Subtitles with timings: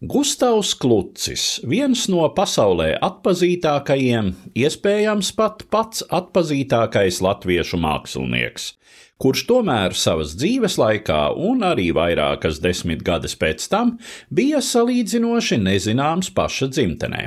[0.00, 8.70] Gustavs Klucis, viens no pasaulē atpazīstamākajiem, iespējams pat pats atpazīstamākais latviešu mākslinieks,
[9.20, 13.92] kurš tomēr savas dzīves laikā, un arī vairākas desmitgades pēc tam,
[14.32, 17.22] bija salīdzinoši nezināms paša dzimtenē.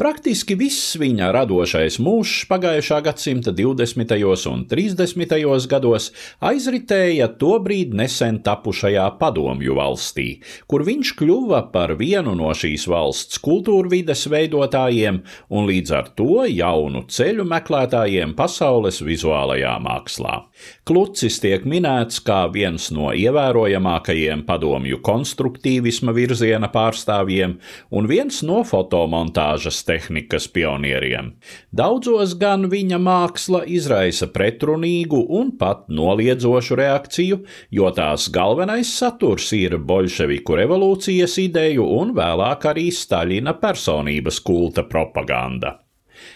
[0.00, 4.14] Praktiski viss viņa radošais mūžs pagājušā gadsimta 20.
[4.50, 5.68] un 30.
[5.68, 6.10] gados
[6.40, 10.28] aizritēja tobrīd nesen tapušajā padomju valstī,
[10.70, 15.20] kur viņš kļuva par vienu no šīs valsts kultūrvides veidotājiem
[15.52, 20.40] un līdz ar to jaunu ceļu meklētājiem pasaules vizuālajā mākslā.
[20.88, 27.56] Klucis Šis tiek minēts kā viens no ievērojamākajiem padomju konstruktīvisma virziena pārstāvjiem
[27.90, 31.32] un viens no fotomontāžas tehnikas pionieriem.
[31.74, 37.42] Daudzos gan viņa māksla izraisa pretrunīgu un pat noliedzošu reakciju,
[37.74, 45.80] jo tās galvenais saturs ir bolševiku revolūcijas ideju un vēlāk arī Staļina personības kulta propaganda.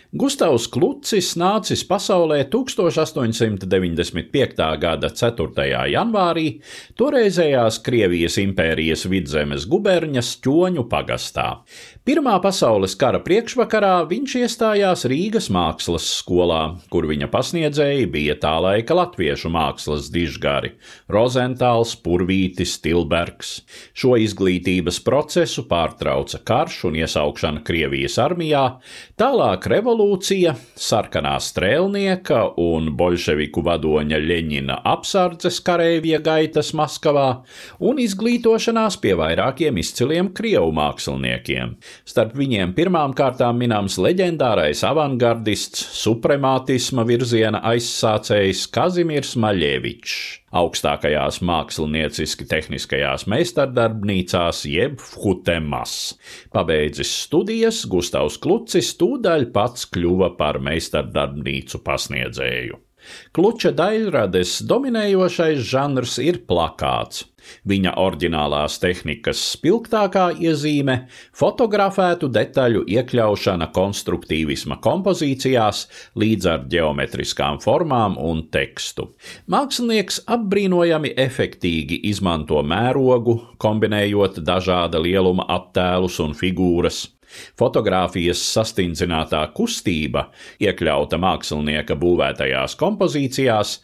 [0.08, 4.64] Gustavs Klucis nācis pasaulē 1895.
[4.80, 5.66] gada 4.
[5.92, 6.64] janvārī
[6.96, 11.60] toreizējās Krievijas impērijas vidzemes guberņas ķoņu pagastā.
[12.08, 18.96] Pirmā pasaules kara priekšvakarā viņš iestājās Rīgas mākslas skolā, kur viņa pasniedzēji bija tā laika
[18.96, 20.72] latviešu mākslas dižgari-
[21.12, 23.60] Rozentāls, Purvītis, Tilbergs.
[23.92, 28.80] Šo izglītības procesu pārtrauca karš un iesaukšana Krievijas armijā,
[29.20, 29.97] tālāk revolūcija,
[30.78, 37.26] sarkanā strēlnieka un bolševiku vadoņa Ļeņina apsardzes kareivja gaitas Maskavā
[37.82, 41.76] un izglītošanās pie vairākiem izciliem krievu māksliniekiem.
[42.08, 50.18] Starp viņiem pirmām kārtām minams leģendārais avangardists, supremātisma virziena aizsācējs Kazimirs Maļevičs.
[50.48, 56.14] Augstākajās mākslinieciski tehniskajās meistardarbnīcās, jeb Hutemas.
[56.54, 62.82] Pabeidzis studijas, Gustavs Klucis tūdaļ pats kļuva par meistardarbnīcu pasniedzēju.
[63.32, 67.24] Kluča daļrades dominējošais žanrs ir plakāts.
[67.68, 70.96] Viņa oriģinālās tehnikas spilgtākā iezīme-
[71.40, 75.86] fotografētu detaļu iekļaušana konstruktīvisma kompozīcijās
[76.16, 79.14] līdz ar geometriskām formām un tekstu.
[79.48, 87.06] Mākslinieks apbrīnojami efektīgi izmanto mērogu, kombinējot dažāda lieluma attēlus un figūras.
[87.58, 90.28] Fotogrāfijas sastindzinātā kustība,
[90.62, 93.78] iekļauta mākslinieka būvētajās kompozīcijās,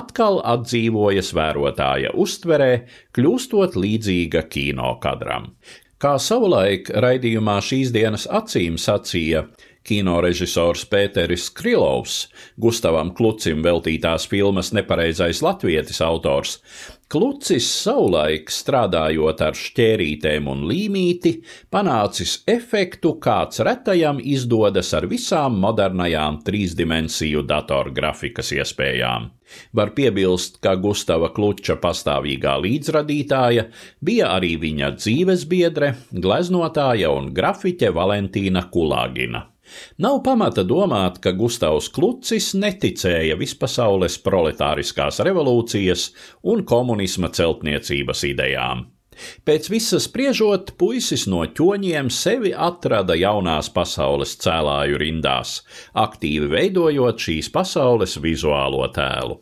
[0.00, 2.72] atkal atdzīvojas vērotāja uztverē,
[3.16, 5.52] kļūstot līdzīga kinokadram.
[6.00, 9.44] Kā savulaik raidījumā šīs dienas acīm sacīja
[9.84, 12.22] kinorežisors Pēteris Krilovs,
[12.60, 16.58] Gustavam Klucim veltītās filmas Nepareizais latvietis autors,
[17.10, 21.32] Klucis savulaik strādājot ar šķērītēm un līmīti,
[21.74, 29.26] panācis efektu, kāds retajam izdodas ar visām modernajām trīsdimensiju datorgrafikas iespējām.
[29.74, 33.66] Var piebilst, ka Gustava Kluča pastāvīgā līdzradītāja
[33.98, 39.49] bija arī viņa dzīvesbiedre, gleznotāja un grafiķe Valentīna Kulāgina.
[39.98, 46.08] Nav pamata domāt, ka Gustavs Klucis neticēja vispasaules proletāriskās revolūcijas
[46.52, 48.88] un komunisma celtniecības idejām.
[49.44, 55.60] Pēc visas spriežot, puisis no ķoņiem sevi atrada jaunās pasaules cēlāju rindās,
[55.92, 59.40] aktīvi veidojot šīs pasaules vizuālo tēlu.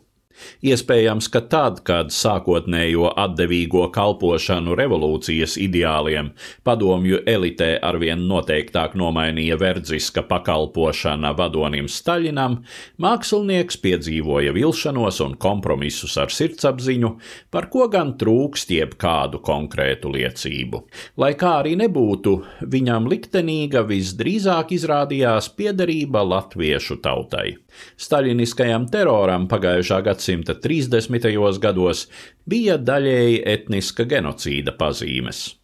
[0.65, 6.31] Iespējams, ka tad, kad sākotnējo atdevīgo kalpošanu revolūcijas ideāliem
[6.67, 12.59] padomju elitē arvien noteiktāk nomainīja verdziska pakalpošana vadonim Staļinam,
[13.01, 17.13] mākslinieks piedzīvoja vilšanos un kompromisus ar sirdsapziņu,
[17.53, 20.83] par ko gan trūkst jebkādu konkrētu liecību.
[21.21, 22.35] Lai kā arī nebūtu,
[22.67, 27.57] viņam liktenīga visdrīzāk izrādījās piederība latviešu tautai.
[27.99, 30.28] Staļiniskajam teroram pagājušā gadsimta
[30.61, 31.59] 30.
[31.59, 32.07] gados
[32.45, 35.59] bija daļēji etniska genocīda pazīmes.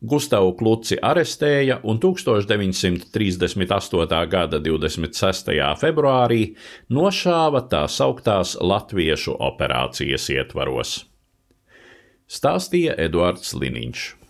[0.00, 4.28] Gustavu Kluci arestēja un 1938.
[4.28, 5.50] gada 26.
[5.80, 6.54] februārī
[6.92, 11.06] nošāva tā sauktās Latviešu operācijas ietvaros.
[12.28, 14.16] Stāstīja Eduards Liniņš.